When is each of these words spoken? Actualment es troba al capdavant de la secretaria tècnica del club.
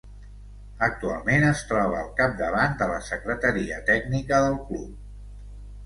Actualment 0.87 1.45
es 1.51 1.61
troba 1.73 2.01
al 2.01 2.09
capdavant 2.23 2.75
de 2.83 2.89
la 2.95 2.99
secretaria 3.13 3.81
tècnica 3.95 4.45
del 4.49 4.63
club. 4.69 5.03